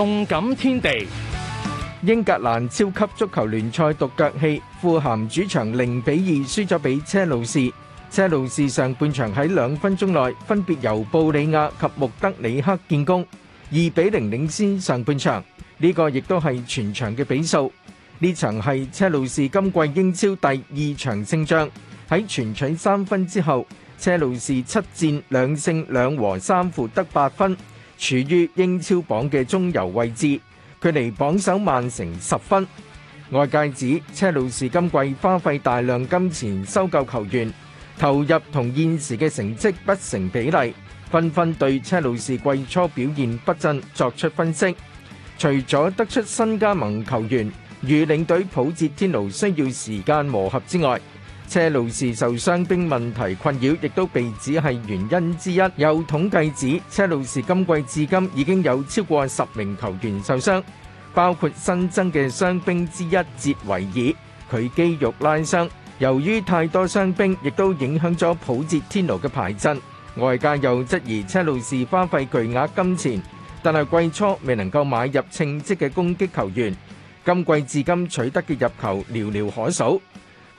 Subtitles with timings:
[0.00, 1.06] 动感天地，
[2.06, 7.70] 英格兰超级足球联赛独脚戏，富咸主场零比二输咗俾车路士。
[8.10, 13.20] 车路士上半场喺两分钟内分别由布里亚及穆德里克建功，
[13.68, 15.44] 二比零领先上半场。
[15.76, 17.70] 呢个亦都系全场嘅比数。
[18.20, 21.68] 呢场系车路士今季英超第二场胜仗。
[22.08, 23.66] 喺全取三分之后，
[23.98, 24.62] 车路士七
[24.94, 27.54] 战两胜两和三负得八分。
[28.00, 30.40] 處於英超榜嘅中游位置，
[30.80, 32.66] 距離榜首曼城十分。
[33.30, 37.52] 外界指車路士今季花費大量金錢收购球員，
[37.98, 40.74] 投入同現時嘅成績不成比例。
[41.12, 44.74] 紛紛對車路士季初表現不振作出分析，
[45.36, 50.98] 除咗得出新加盟球員與領隊普捷天奴需要時間磨合之外。
[51.50, 55.56] 車路士受傷兵問題困擾，亦都被指係原因之一。
[55.74, 60.62] 有統計指車路士今季至今已經有超過十名球員受傷，
[61.12, 64.14] 包括新增嘅傷兵之一哲維爾，
[64.60, 65.68] 佢肌肉拉傷。
[65.98, 69.76] 由於太多傷兵，亦都影響咗普捷天奴嘅排陣。
[70.18, 73.22] 外界又質疑車路士花費巨額金錢，
[73.60, 76.76] 但係季初未能夠買入稱職嘅攻擊球員，
[77.24, 80.00] 今季至今取得嘅入球寥寥可數。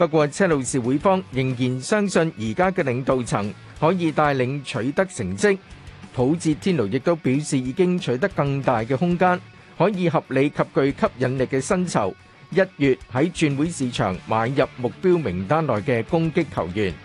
[0.01, 5.55] 不過，車路士會方仍然相信而家嘅領導層可以帶領取得成績。
[6.11, 9.39] 普捷天奴亦都表示已經取得更大嘅空間，
[9.77, 12.11] 可以合理及具吸引力嘅薪酬。
[12.49, 16.95] 一月喺轉會市場買入目標名單內嘅攻擊球員。